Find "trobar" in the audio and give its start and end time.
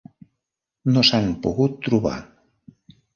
1.89-2.15